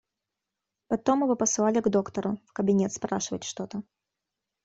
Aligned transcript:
Потом 0.87 1.21
его 1.21 1.35
посылали 1.35 1.79
к 1.79 1.87
доктору 1.87 2.39
в 2.47 2.53
кабинет 2.53 2.91
спрашивать 2.91 3.43
что-то. 3.43 3.83